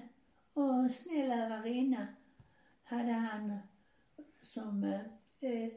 [0.54, 2.06] Och snäll lärarinna
[2.84, 3.58] hade han
[4.42, 5.68] som, eh, eh,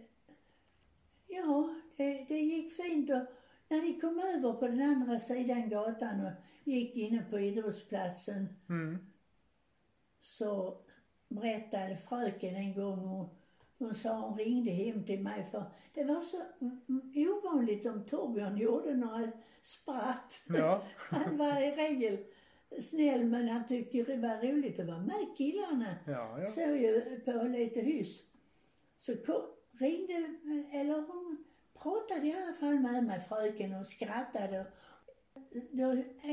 [1.27, 3.09] ja, det, det gick fint.
[3.09, 3.21] Och
[3.69, 6.31] när de kom över på den andra sidan gatan och
[6.63, 8.97] gick inne på idrottsplatsen Mm.
[10.19, 10.77] så
[11.29, 13.29] berättade fröken en gång, hon,
[13.77, 16.37] hon sa hon ringde hem till mig för det var så
[17.15, 20.45] ovanligt om Torbjörn gjorde några spratt.
[20.47, 20.83] Ja.
[20.97, 22.17] Han var i regel
[22.81, 25.95] snäll men han tyckte det var roligt att vara med killarna.
[26.05, 26.47] Ja, ja.
[26.47, 28.21] Såg ju på lite hyss.
[28.99, 29.41] Så kom,
[29.79, 30.13] ringde,
[30.71, 31.43] eller hon
[31.87, 34.65] pratade i alla fall med mig, fröken, och skrattade.
[35.71, 35.87] Då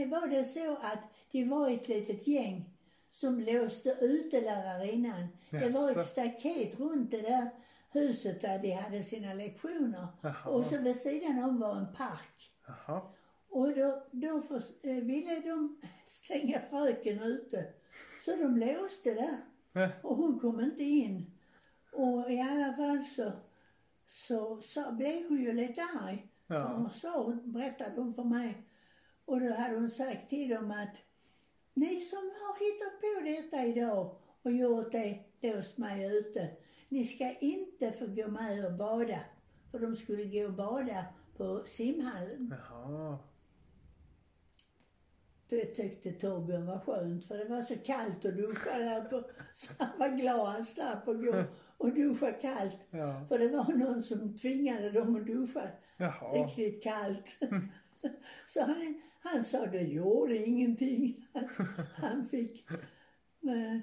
[0.06, 0.98] var det så att
[1.32, 2.70] det var ett litet gäng
[3.10, 5.28] som låste ute lärarinnan.
[5.50, 7.50] Det var ett staket runt det där
[7.90, 10.06] huset där de hade sina lektioner.
[10.20, 10.50] Jaha.
[10.50, 12.52] Och så vid sidan om var en park.
[12.66, 13.00] Jaha.
[13.48, 17.64] Och då, då för, eh, ville de stänga fröken ute.
[18.20, 19.36] Så de låste där.
[19.72, 19.88] Ja.
[20.02, 21.30] Och hon kom inte in.
[21.92, 23.32] Och i alla fall så,
[24.06, 26.28] så, så blev hon ju lite arg.
[26.46, 26.56] Ja.
[26.56, 28.68] Så hon sa, berättade hon för mig.
[29.24, 31.02] Och då hade hon sagt till dem att
[31.74, 36.50] ni som har hittat på detta idag och gjort det, låst mig ute.
[36.88, 39.20] Ni ska inte få gå med och bada.
[39.70, 41.04] För de skulle gå och bada
[41.36, 42.54] på simhallen.
[42.70, 43.18] Jaha.
[45.48, 49.72] Det tyckte Torbjörn var skönt för det var så kallt att duscha där på, så
[49.78, 51.44] han var glad han slapp att gå
[51.78, 52.78] och duscha kallt.
[52.90, 53.24] Ja.
[53.28, 55.62] För det var någon som tvingade dem att duscha
[55.96, 56.32] Jaha.
[56.44, 57.38] riktigt kallt.
[58.46, 61.50] så han, han sa det gjorde ingenting att
[61.96, 63.78] han fick eh,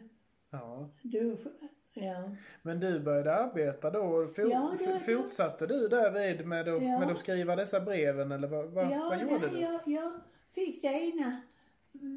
[0.51, 0.89] Ja.
[1.01, 1.49] duscha.
[1.93, 2.35] Ja.
[2.61, 6.99] Men du började arbeta då och for, Ja, det- fortsatte du därvid med att, Ja.
[6.99, 9.59] med att skriva dessa breven eller vad, vad, ja, vad gjorde nej, du?
[9.59, 10.11] Jag, jag
[10.55, 11.41] fick det ena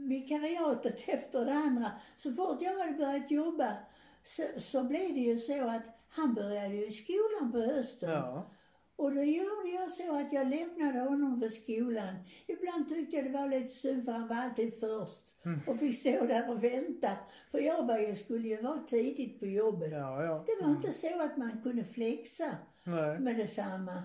[0.08, 1.90] vikariatet efter det andra.
[2.16, 3.76] Så fort jag hade börjat jobba
[4.24, 8.10] så, så blev det ju så att han började ju i skolan på hösten.
[8.10, 8.50] Ja.
[8.96, 12.14] Och då gjorde jag så att jag lämnade honom för skolan.
[12.46, 15.24] Ibland tyckte jag det var lite synd för han var alltid först.
[15.44, 15.60] Mm.
[15.66, 17.10] Och fick stå där och vänta.
[17.50, 19.92] För jag var ju, skulle ju vara tidigt på jobbet.
[19.92, 20.44] Ja, ja.
[20.46, 23.18] Det var inte så att man kunde flexa Nej.
[23.20, 24.02] med detsamma.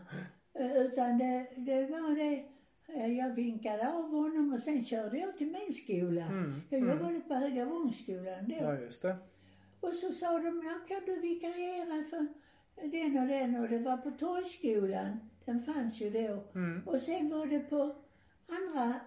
[0.54, 2.44] Eh, Utan det, det var det,
[2.96, 6.26] eh, jag vinkade av honom och sen körde jag till min skola.
[6.26, 6.98] Mm, Jag mm.
[6.98, 8.56] jobbade på Höga Vångsskolan då.
[8.60, 9.16] Ja, just det.
[9.80, 12.28] Och så sa de, ja kan du vikariera för
[12.92, 15.20] den och den och det var på Torgskolan.
[15.46, 16.44] Den fanns ju då.
[16.56, 16.88] Mm.
[16.88, 17.96] Och sen var det på
[18.48, 19.00] andra,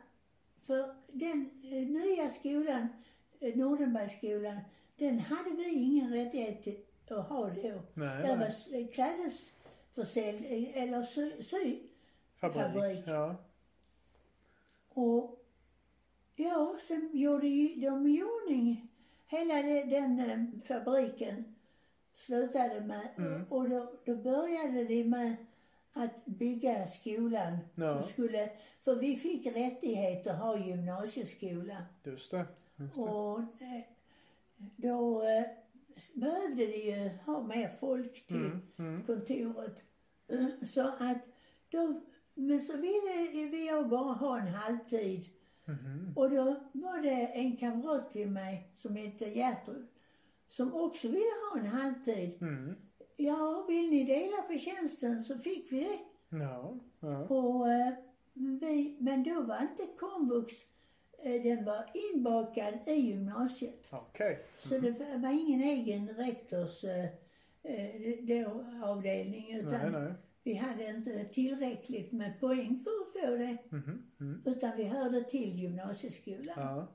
[0.62, 2.88] för den eh, nya skolan,
[3.40, 4.60] eh, Nordenbergsskolan,
[4.96, 6.66] den hade vi ingen rättighet
[7.10, 7.82] att ha då.
[7.94, 11.78] Nej, Där var eh, klädesförsäljning, eller sy, sy.
[12.40, 12.62] Fabrik.
[12.62, 13.04] fabrik.
[13.06, 13.36] Ja.
[14.88, 15.44] Och
[16.36, 18.91] ja, sen gjorde de i ordning
[19.36, 19.62] hela
[19.96, 21.44] den eh, fabriken.
[22.14, 23.44] Slutade med, Mm.
[23.48, 25.36] och då, då började de med
[25.92, 27.58] att bygga skolan.
[27.74, 28.02] Ja.
[28.02, 31.76] Som skulle, för vi fick rättighet att ha gymnasieskola.
[32.04, 32.46] Just det.
[32.76, 33.00] Just det.
[33.00, 33.82] Och eh,
[34.76, 35.44] då eh,
[36.14, 39.02] behövde de ju ha mer folk till Mm, mm.
[39.06, 39.84] kontoret.
[40.66, 41.18] Så att
[41.70, 42.00] då,
[42.34, 45.24] men så ville vi bara ha en halvtid.
[45.64, 46.12] Mhm.
[46.16, 49.86] Och då var det en kamrat till mig som hette Gertrud
[50.48, 52.42] som också ville ha en halvtid.
[52.42, 52.74] Mm.
[53.16, 55.98] Ja, vill ni dela på tjänsten så fick vi det.
[56.36, 56.78] Ja.
[57.00, 57.18] Ja.
[57.18, 57.92] Och eh,
[58.32, 60.54] vi, men då var inte komvux,
[61.18, 63.88] eh, den var inbakad i gymnasiet.
[63.90, 64.46] Okej.
[64.58, 67.04] Så det var ingen egen rektors eh,
[67.62, 70.12] eh, då, avdelning utan Nej, nej.
[70.42, 73.58] Vi hade inte tillräckligt med poäng för att få det.
[73.70, 74.02] Mhm.
[74.20, 74.42] Mm.
[74.44, 76.54] Utan vi hörde till gymnasieskolan.
[76.56, 76.88] Ja.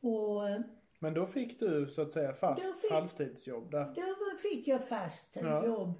[0.00, 0.60] Och eh,
[0.98, 3.94] Men då fick du så att säga fast fick- halvtidsjobb där.
[3.94, 5.66] då fick jag fast Ja.
[5.66, 5.92] jobb.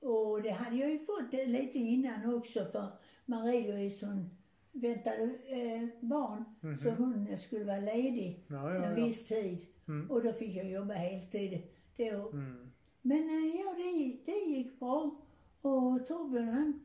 [0.00, 2.86] Och det hade jag ju fått det lite innan också för
[3.26, 4.30] Marie-Louise hon
[4.72, 6.44] väntade eh, barn.
[6.82, 8.44] Så hon skulle vara ledig.
[8.48, 9.66] Ja, ja, en viss tid.
[9.88, 10.10] Mm.
[10.10, 11.62] Och då fick jag jobba heltid
[11.96, 12.28] då.
[12.32, 12.70] Mm.
[13.02, 15.20] Men eh, ja, det, det gick bra.
[15.64, 16.80] Och Torbjörn han,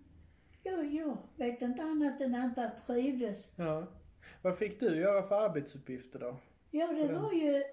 [0.64, 3.52] ja, jag vet inte annat än att han trivdes.
[3.56, 3.88] Ja.
[4.42, 6.36] Vad fick du göra för arbetsuppgifter då?
[6.72, 7.64] Ja, det var ju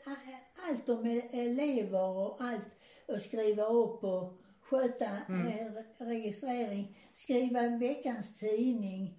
[0.68, 2.62] allt om elever och allt
[3.08, 9.14] att skriva upp och sköta eh, registrering, skriva veckans tidning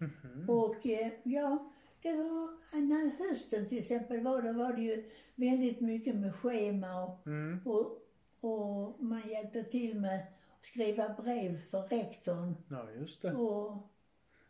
[0.47, 1.71] och eh, ja,
[2.01, 7.03] det var, när hösten till exempel var, då var det ju väldigt mycket med schema
[7.03, 7.59] och, Mm.
[7.65, 8.01] och,
[8.41, 10.25] och man hjälpte till med
[10.71, 13.33] skriva brev för rektorn Ja, just det.
[13.33, 13.77] och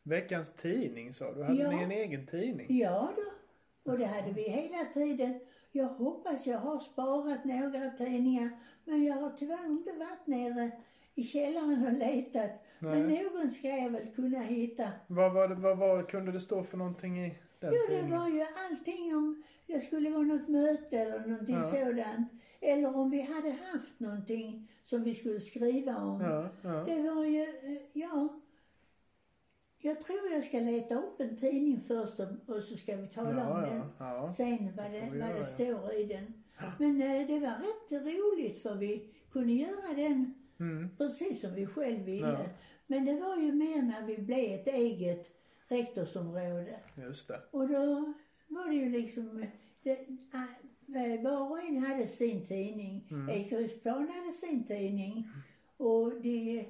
[0.04, 1.44] Veckans tidning sa du.
[1.44, 1.72] Hade Ja.
[1.72, 2.68] ni en egen tidning?
[2.70, 3.92] Ja då.
[3.92, 5.40] Och det hade vi hela tiden.
[5.72, 8.50] Jag hoppas jag har sparat några tidningar.
[8.86, 10.72] Men jag har tyvärr inte varit nere
[11.16, 12.52] i källaren och letat.
[12.80, 14.92] Men någon ska jag väl kunna hitta.
[15.08, 18.20] Vad, var det, vad, vad kunde det stå för någonting i den Jo, det tidningen?
[18.20, 21.62] var ju allting om det skulle vara något möte eller någonting Ja.
[21.64, 22.32] sådant.
[22.62, 26.22] Eller om vi hade haft någonting som vi skulle skriva om.
[26.22, 26.70] Ja, ja.
[26.84, 28.40] Det var ju, eh, ja.
[29.80, 33.62] Jag tror jag ska leta upp en tidning först och, så ska vi tala om
[33.64, 33.78] Ja, den.
[33.78, 34.32] ja, ja.
[34.32, 36.34] sen vad det, vad det står i den.
[36.80, 40.90] Men eh, det var rätt roligt för vi kunde göra den Mm.
[40.98, 42.50] precis som vi själv ville.
[42.88, 45.32] Men det var ju mer när vi blev ett eget
[45.68, 46.80] rektorsområde.
[46.96, 47.42] Just det.
[47.52, 48.14] Och då
[48.48, 49.50] var det ju liksom, eh,
[49.84, 49.92] det,
[50.34, 50.44] äh,
[51.24, 53.08] var och en hade sin tidning.
[53.12, 53.30] Mm.
[53.30, 55.28] Ekerydsplan hade sin tidning.
[55.78, 56.66] Och de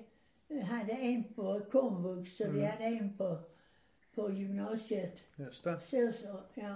[0.64, 2.72] hade en på komvux och de Mm.
[2.72, 3.40] hade en på,
[4.16, 5.24] på gymnasiet.
[5.36, 5.80] Just det.
[5.82, 6.76] Så, så, ja.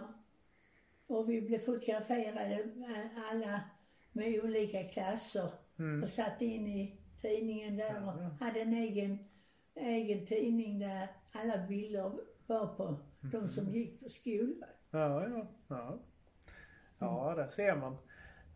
[1.07, 3.61] Och vi blev fotograferade eh, alla
[4.11, 5.49] med olika klasser
[5.79, 6.03] Mm.
[6.03, 9.17] och satt in i tidningen där och hade en egen,
[9.75, 12.11] egen tidning där alla bilder
[12.47, 13.75] var på de som Mm.
[13.75, 14.69] gick på skolan.
[14.91, 15.99] Ja, ja, ja.
[17.01, 17.97] Ja, där ser man.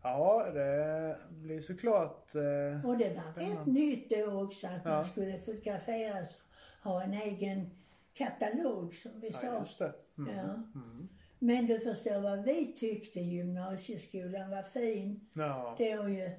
[0.02, 2.34] Ja, det blir såklart...
[2.34, 3.72] Eh, Och det var rätt Spännande.
[3.72, 4.90] nytt då också att Ja.
[4.90, 6.36] man skulle fotograferas
[6.82, 7.70] och ha en egen
[8.14, 9.58] katalog som vi ja, sa.
[9.58, 9.92] just det.
[10.18, 10.36] Mm.
[10.36, 10.42] Ja.
[10.74, 11.08] Mm.
[11.38, 15.20] Men du förstår vad vi tyckte gymnasieskolan var fin.
[15.34, 16.30] Ja, då ju.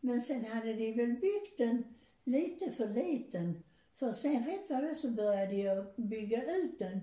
[0.00, 3.62] Men sen hade de väl byggt den lite för liten.
[3.98, 7.00] För sen rätt vad det så började jag bygga ut den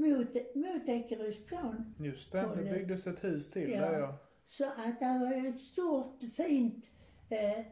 [0.00, 1.94] mot, mot Ekerydsplan.
[1.98, 2.38] just det.
[2.40, 2.70] Det Hållet.
[2.74, 3.80] byggdes ett hus till Ja.
[3.80, 4.18] där ja.
[4.46, 6.90] Så att det var ju ett stort fint
[7.28, 7.64] eh,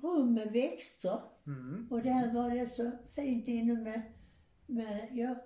[0.00, 1.20] rum med växter.
[1.46, 1.88] Mm.
[1.90, 4.02] Och där var det så fint inne med,
[4.66, 5.36] med jag,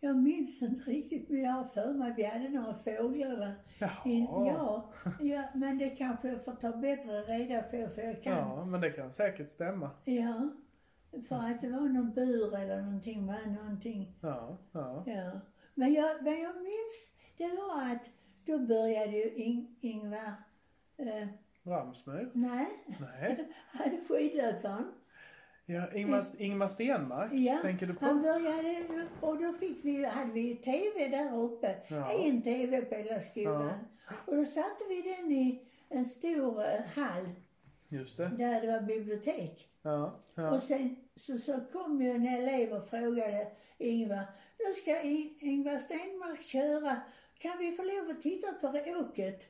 [0.00, 3.54] jag minns inte riktigt men jag har för mig att vi hade några fåglar där.
[4.04, 8.32] In, ja, ja, men det kanske jag får ta bättre reda på för jag kan.
[8.32, 8.54] Ja.
[8.58, 9.90] Ja, men det kan säkert stämma.
[11.28, 14.12] För att det var någon bur eller någonting med någonting.
[14.20, 15.02] Ja, ja.
[15.06, 15.30] Ja.
[15.74, 18.10] Men jag, vad jag minns, det var att
[18.44, 20.32] då började ju Ing, Ingvar,
[20.96, 21.28] eh,
[21.62, 22.30] Ramsmyr?
[22.34, 22.66] nej,
[23.00, 23.48] Nej.
[23.70, 24.92] hade skidlöparen.
[25.66, 28.04] Ja, Ingmar, Ingmar Stenmark Ja, tänker du på?
[28.04, 28.84] han började
[29.20, 31.76] och då fick vi, hade vi TV där uppe.
[31.88, 32.12] Ja.
[32.12, 33.72] En TV på hela skolan.
[34.26, 37.28] Och då satte vi den i en stor eh, hall
[37.88, 38.28] Just det.
[38.38, 39.67] där det var bibliotek.
[39.82, 40.50] Ja, ja.
[40.50, 44.24] Och sen så, så kom ju en elev och frågade Ingvar,
[44.58, 45.02] nu ska
[45.40, 47.00] Ingvar Stenmark köra.
[47.38, 49.48] Kan vi få lov att titta på åket?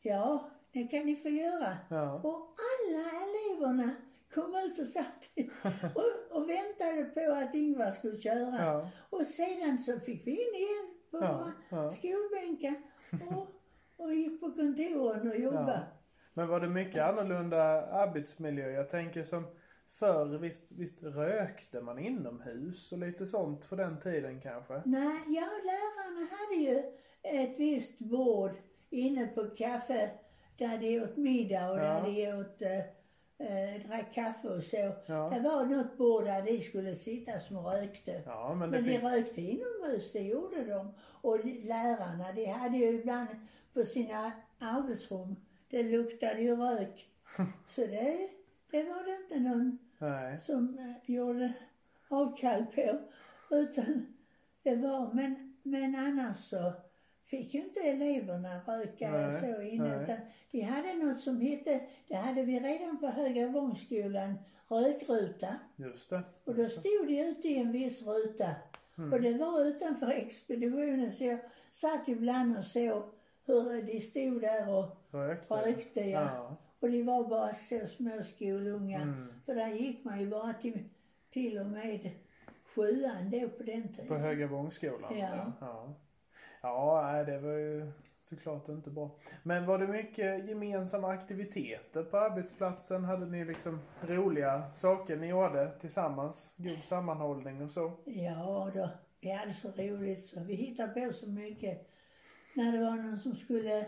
[0.00, 1.76] Ja, det kan ni få göra.
[1.90, 2.12] Ja.
[2.14, 3.90] Och alla eleverna
[4.34, 5.28] kom ut och satt
[5.94, 8.64] och, och väntade på att Ingvar skulle köra.
[8.64, 8.90] Ja.
[9.10, 12.82] Och sedan så fick vi in igen på Ja, våra skolbänkar
[13.30, 13.48] och,
[13.96, 15.86] och gick på kontoren och jobbade.
[16.34, 18.70] Men var det mycket annorlunda arbetsmiljö?
[18.70, 19.46] Jag tänker som
[19.88, 24.82] förr, visst, visst rökte man inomhus och lite sånt på den tiden kanske?
[24.84, 26.82] Nej, ja, lärarna hade ju
[27.22, 28.50] ett visst bord
[28.90, 30.10] inne på kaffe
[30.58, 31.82] där de åt middag och Ja.
[31.82, 32.78] där de åt, eh,
[33.48, 34.92] eh, drack kaffe och så.
[35.06, 35.30] Ja.
[35.34, 38.22] Det var något bord där de skulle sitta som rökte.
[38.26, 39.02] Ja, men Men de fick...
[39.02, 40.94] rökte inomhus, det gjorde de.
[41.04, 43.28] Och lärarna, de hade ju ibland
[43.74, 45.36] på sina arbetsrum,
[45.72, 47.08] det luktade ju rök.
[47.68, 48.28] Så det,
[48.70, 50.40] det var det inte någon Nej.
[50.40, 51.52] som eh, gjorde
[52.08, 52.98] avkall på.
[53.50, 54.06] Utan
[54.62, 56.72] det var, men, men annars så
[57.24, 59.88] fick ju inte eleverna röka Nej, så inne.
[59.88, 60.02] nej.
[60.02, 60.16] Utan
[60.50, 64.34] de hade något som hette, det hade vi redan på Höga Vångsskolan,
[64.68, 65.56] rökruta.
[65.76, 66.22] Just det.
[66.44, 68.50] Och då stod de ute i en viss ruta.
[68.98, 69.12] Mm.
[69.12, 71.38] Och det var utanför expeditionen så jag
[71.70, 73.02] satt ibland och såg
[73.44, 75.54] hur de stod där och Rökte?
[75.54, 76.00] rökte.
[76.00, 76.20] Ja.
[76.20, 76.56] Ja.
[76.80, 79.02] Och de var bara så små skolungar.
[79.02, 79.32] Mm.
[79.46, 80.88] För där gick man ju bara till,
[81.30, 82.10] till och med
[82.74, 84.08] sjuan då på den tiden.
[84.08, 85.18] På Höga Vångskolan?
[85.18, 85.28] Ja.
[85.36, 85.94] Ja, ja.
[86.62, 89.10] ja nej, det var ju såklart inte bra.
[89.42, 93.04] Men var det mycket gemensamma aktiviteter på arbetsplatsen?
[93.04, 96.54] Hade ni liksom roliga saker ni gjorde tillsammans?
[96.56, 97.92] God sammanhållning och så?
[98.04, 98.88] Ja då,
[99.20, 101.91] vi hade så roligt så vi hittade på så mycket.
[102.54, 103.78] När det var någon som skulle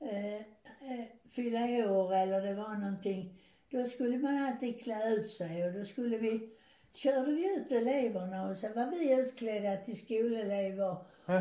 [0.00, 3.38] eh, eh, fylla år eller det var någonting
[3.70, 6.50] då skulle man alltid klä ut sig och då skulle vi,
[6.92, 10.96] körde vi ut eleverna och så var vi utklädda till skolelever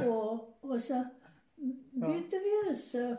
[0.07, 1.05] och, och så
[1.91, 3.15] bytte vi ut så,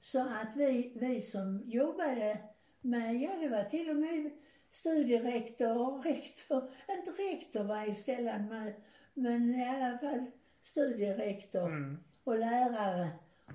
[0.00, 2.38] så att vi, vi som jobbade
[2.80, 4.30] med, ja det var till och med
[4.70, 8.72] studierektor och rektor, inte rektor var ju sällan med,
[9.14, 10.26] men i alla fall
[10.62, 11.66] studierektor.
[11.66, 11.98] Mm.
[12.24, 13.10] Och lärare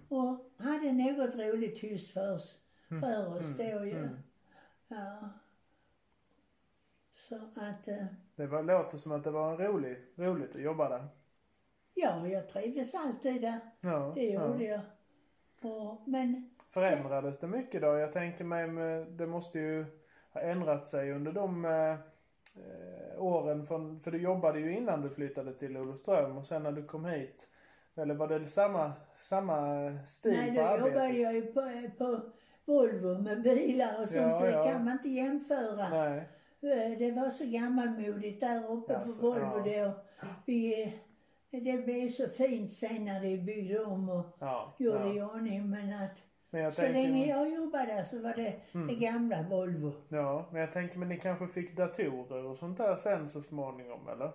[0.09, 3.97] och hade något roligt hyss för oss, för oss då ju.
[3.97, 4.17] mm.
[4.87, 5.29] Ja.
[7.13, 11.07] Så att, eh, Det var, låter som att det var rolig, roligt att jobba där.
[11.93, 13.59] ja, jag trivdes alltid där.
[13.81, 14.71] Ja, Det gjorde ja.
[14.71, 14.81] jag.
[15.71, 17.87] Och, men, Förändrades det mycket då?
[17.97, 19.85] Jag tänker mig, med, det måste ju
[20.33, 21.97] ha ändrat sig under de eh, eh,
[23.23, 23.65] åren.
[23.65, 27.05] Från, för du jobbade ju innan du flyttade till Olofström och sen när du kom
[27.05, 27.47] hit.
[27.97, 29.57] Eller var det samma, samma
[30.05, 30.87] stil nej, på då arbetet?
[30.93, 31.61] jobbade jag ju på,
[31.97, 32.19] på
[32.65, 34.65] Volvo med bilar och sånt, Ja, så det ja.
[34.65, 35.89] kan man inte jämföra.
[35.89, 36.17] Nej.
[36.61, 39.85] Eh, Det var så gammalmodigt där uppe Jaså, på Volvo ja.
[39.85, 39.91] då.
[40.45, 40.93] Vi,
[41.49, 45.25] det blev så fint sen när de byggde om och Ja, gjorde i ja.
[45.33, 45.69] ordning.
[45.69, 48.53] Men att Men jag så länge jag jobbade där så var det
[48.87, 49.93] det gamla Volvo.
[50.09, 54.07] Ja, men jag tänker men ni kanske fick datorer och sånt där sen så småningom
[54.07, 54.31] eller?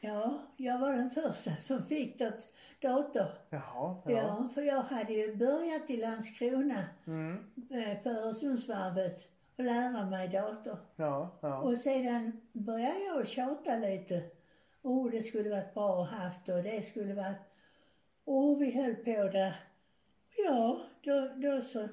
[0.00, 2.48] Ja, jag var den första som fick dat-
[2.80, 3.26] dator.
[3.50, 4.10] Jaha, Ja.
[4.12, 4.48] ja.
[4.54, 10.78] för jag hade ju börjat i Landskrona Mm, eh, på Öresundsvarvet och lära mig dator.
[10.96, 11.58] ja, ja.
[11.60, 14.22] Och sedan började jag tjata lite.
[14.82, 17.36] Oh, det skulle varit bra att haft och det skulle varit...
[18.24, 19.56] Och vi höll på där.
[20.36, 21.88] Ja, då, då så...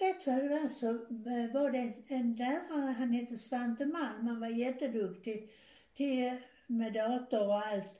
[0.00, 4.40] Rätt vad det var så eh, var det en lärare, han hette Svante Malm, han
[4.40, 5.50] var jätteduktig
[5.96, 6.36] till,
[6.68, 7.90] med dator och allt.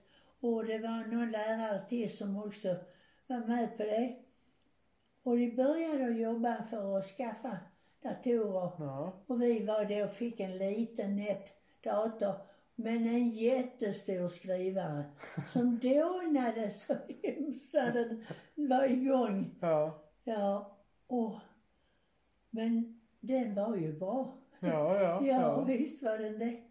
[0.40, 2.76] Och det var någon lärare till som också
[3.26, 4.16] var med på det.
[5.22, 7.59] Och de började att jobba för att skaffa
[8.02, 8.70] datorer.
[8.78, 9.12] ja.
[9.26, 11.52] Och vi var då och fick en liten nätt
[11.85, 12.35] dator.
[12.74, 15.04] Men en jättestor skrivare.
[15.52, 18.24] Som dånade så hemskt när den
[18.68, 19.54] var igång.
[19.61, 20.76] Ja, Ja,
[21.07, 21.35] och...
[22.50, 24.35] Men den var ju bra.
[24.61, 25.00] ja, ja.
[25.26, 25.64] Ja, ja.
[25.64, 26.62] visst var den det.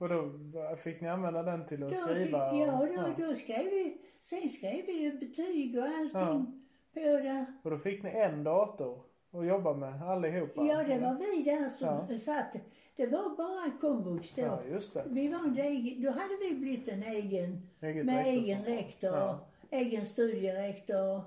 [0.00, 0.30] Och då
[0.76, 2.50] fick ni använda den till att Då skriva?
[2.50, 3.98] fick, ja, då, då skrev vi...
[4.20, 6.62] Sen skrev vi ju betyg och allting
[6.94, 7.46] på där.
[7.62, 10.62] och då fick ni en dator att jobba med allihopa?
[10.64, 12.18] Ja, det var vi där som Ja.
[12.18, 12.56] satt.
[12.96, 14.42] Det var bara komvux då.
[14.42, 15.04] Ja, just det.
[15.06, 18.44] Vi var en egen, då hade vi blivit en egen, Eget med rektorskap.
[18.44, 19.38] egen rektor, Ja.
[19.70, 21.20] egen studierektor.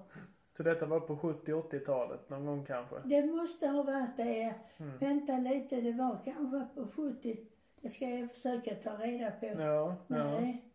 [0.57, 2.95] Så detta var på 70-80-talet någon gång kanske?
[3.05, 4.53] Det måste ha varit det.
[4.77, 4.97] Mm.
[4.99, 7.37] Vänta lite, det var kanske på 70.
[7.83, 9.45] Det ska jag försöka ta reda på.
[9.45, 9.95] Ja, ja.
[10.07, 10.69] Nej.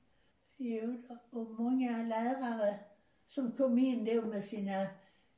[0.56, 2.78] Jo, och många lärare
[3.26, 4.86] som kom in då med sina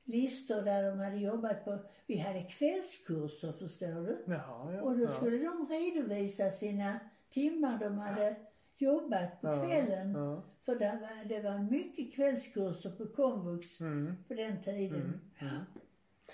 [0.05, 1.79] listor där de hade jobbat på.
[2.07, 4.19] Vi hade kvällskurser förstår du.
[4.27, 4.83] Jaha, ja.
[4.83, 5.09] Och då ja.
[5.09, 8.37] skulle de redovisa sina timmar de hade
[8.77, 10.13] jobbat på Ja, kvällen.
[10.13, 10.43] Ja.
[10.65, 14.17] För det var, det var mycket kvällskurser på komvux Mm.
[14.29, 15.21] på den tiden.
[15.39, 15.55] Mm.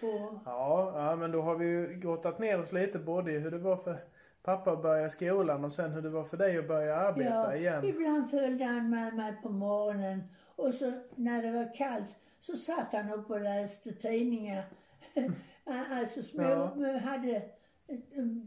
[0.02, 3.50] Och, Ja, ja, men då har vi ju grottat ner oss lite både i hur
[3.50, 3.98] det var för
[4.46, 7.84] pappa börja skolan och sen hur det var för dig att börja arbeta ja, igen.
[7.84, 10.22] ibland följde han med mig på morgonen
[10.56, 14.64] och så när det var kallt så satt han upp och läste tidningar.
[15.90, 16.98] alltså små, Ja.
[16.98, 17.36] hade
[17.86, 17.96] eh,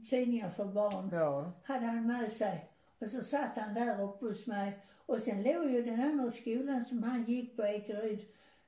[0.09, 1.09] tidningar för barn.
[1.11, 2.69] Ja, hade han med sig.
[2.99, 4.79] Och så satt han där uppe hos mig.
[5.05, 8.19] Och sen låg ju den andra skolan som han gick på Ekeryd.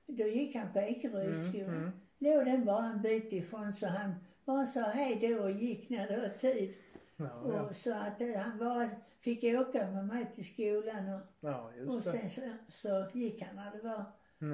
[0.08, 1.70] Då gick han på Ekerydsskolan.
[1.78, 1.92] mm.
[2.20, 4.16] Låg den bara en bit ifrån så han
[4.46, 6.76] bara sa hej då och gick när det var tid.
[7.22, 7.62] Ja, ja.
[7.62, 8.88] Och så att eh, han bara
[9.20, 13.72] fick åka med mig till skolan och, ja och sen så, så gick han när
[13.72, 14.04] det var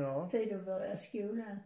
[0.04, 0.30] Ja.
[0.32, 1.60] tid att börja skolan.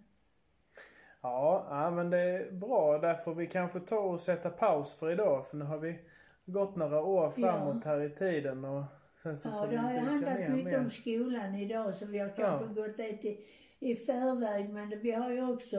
[1.22, 2.98] Ja, ja, men det är bra.
[2.98, 5.48] Där får vi kanske ta och sätta paus för idag.
[5.48, 6.00] För nu har vi
[6.46, 8.84] gått några år framåt här i tiden och
[9.24, 10.80] sen så Ja, får vi det har ju handlat mycket mer.
[10.80, 13.46] om skolan idag så vi har kanske gått dit i,
[13.80, 15.78] i förväg men vi har ju också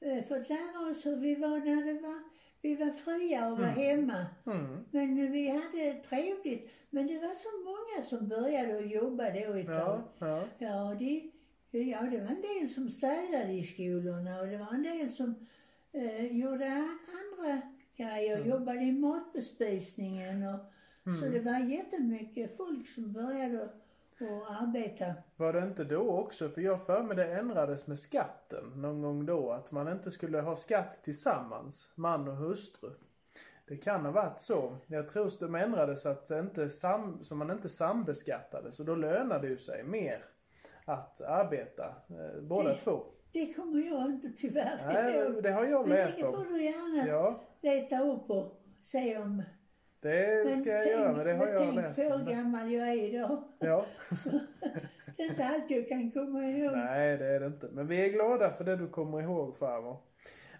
[0.00, 2.22] eh, fått lära oss hur vi var när det var,
[2.62, 4.26] vi var fria och var hemma.
[4.46, 4.84] Mm.
[4.90, 6.70] Men vi hade trevligt.
[6.90, 10.02] Men det var så många som började att jobba då ett tag.
[10.18, 10.44] Ja, ja.
[10.58, 11.30] Ja, det,
[11.78, 15.34] ja, det var en del som städade i skolorna och det var en del som
[15.92, 17.62] eh, gjorde andra
[17.96, 18.48] grejer, Mm.
[18.50, 20.60] jobbade i matbespisningen och
[21.20, 23.81] så det var jättemycket folk som började att
[24.24, 25.14] att arbeta.
[25.36, 26.48] Var det inte då också?
[26.48, 29.50] För jag för mig det ändrades med skatten någon gång då.
[29.52, 32.90] Att man inte skulle ha skatt tillsammans, man och hustru.
[33.68, 34.76] Det kan ha varit så.
[34.86, 38.80] Jag tror att de ändrade så att, inte sam, så man inte sambeskattades.
[38.80, 40.24] Och då lönade det ju sig mer
[40.84, 43.04] att arbeta, eh, båda Det- två.
[43.32, 46.52] Det kommer jag inte tyvärr Nej, men det har jag Men läst det får om.
[46.52, 49.42] du gärna Ja, leta upp och se om...
[50.02, 52.88] det ska jag göra, men det har men jag tänk läst på hur gammal jag
[52.88, 53.42] är idag.
[53.58, 53.86] Ja.
[55.16, 56.72] Det är inte allt jag kan komma ihåg.
[56.76, 57.68] Nej, det är det inte.
[57.72, 59.96] Men vi är glada för det du kommer ihåg farmor.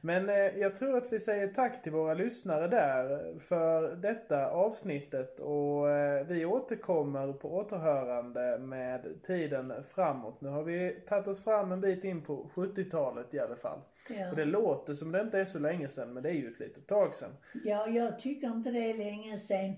[0.04, 5.40] Men eh, jag tror att vi säger tack till våra lyssnare där för detta avsnittet
[5.40, 10.40] och eh, vi återkommer på återhörande med tiden framåt.
[10.40, 13.78] Nu har vi tagit oss fram en bit in på 70-talet i alla fall.
[14.18, 14.30] Ja.
[14.30, 16.60] Och det låter som det inte är så länge sedan men det är ju ett
[16.60, 17.30] litet tag sedan.
[17.64, 19.74] ja, jag tycker inte det är länge sedan.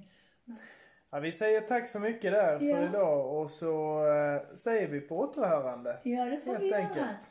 [1.10, 2.88] Ja, vi säger tack så mycket där för Ja.
[2.88, 5.96] idag och så eh, säger vi på återhörande.
[6.02, 7.04] Ja, det får vi Helt göra.
[7.04, 7.30] enkelt.